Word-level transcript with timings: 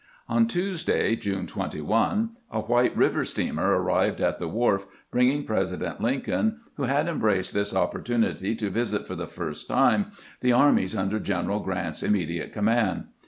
On 0.27 0.47
Tuesday, 0.47 1.15
June 1.15 1.45
21, 1.45 2.31
a 2.49 2.61
white 2.61 2.97
river 2.97 3.23
steamer 3.23 3.67
arrived 3.79 4.19
at 4.19 4.39
the 4.39 4.47
wharf, 4.47 4.87
bringing 5.11 5.43
President 5.43 6.01
Lincoln, 6.01 6.59
who 6.73 6.85
had 6.85 7.07
em 7.07 7.19
braced 7.19 7.53
this 7.53 7.75
opportunity 7.75 8.55
to 8.55 8.71
visit 8.71 9.05
for 9.05 9.13
the 9.13 9.27
first 9.27 9.67
time 9.67 10.07
the 10.39 10.53
armies 10.53 10.95
under 10.95 11.19
General 11.19 11.59
Grant's 11.59 12.01
immediate 12.01 12.51
command. 12.51 13.09